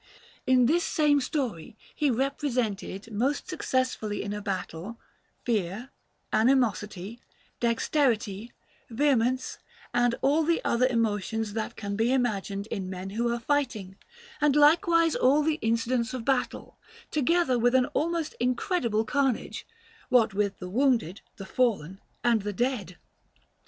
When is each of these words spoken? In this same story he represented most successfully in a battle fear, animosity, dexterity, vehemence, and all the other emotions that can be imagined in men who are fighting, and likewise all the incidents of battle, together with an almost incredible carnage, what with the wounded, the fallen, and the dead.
In 0.47 0.65
this 0.65 0.83
same 0.83 1.21
story 1.21 1.77
he 1.93 2.09
represented 2.09 3.11
most 3.13 3.47
successfully 3.47 4.23
in 4.23 4.33
a 4.33 4.41
battle 4.41 4.99
fear, 5.45 5.91
animosity, 6.33 7.21
dexterity, 7.59 8.51
vehemence, 8.89 9.59
and 9.93 10.15
all 10.23 10.41
the 10.41 10.59
other 10.65 10.87
emotions 10.87 11.53
that 11.53 11.75
can 11.75 11.95
be 11.95 12.11
imagined 12.11 12.65
in 12.71 12.89
men 12.89 13.11
who 13.11 13.31
are 13.31 13.39
fighting, 13.39 13.95
and 14.41 14.55
likewise 14.55 15.15
all 15.15 15.43
the 15.43 15.59
incidents 15.61 16.15
of 16.15 16.25
battle, 16.25 16.79
together 17.11 17.59
with 17.59 17.75
an 17.75 17.85
almost 17.93 18.33
incredible 18.39 19.05
carnage, 19.05 19.67
what 20.09 20.33
with 20.33 20.57
the 20.57 20.67
wounded, 20.67 21.21
the 21.35 21.45
fallen, 21.45 22.01
and 22.23 22.41
the 22.41 22.53
dead. 22.53 22.97